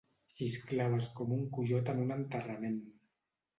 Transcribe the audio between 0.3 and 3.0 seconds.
Xisclaves com un coiot en un enterrament.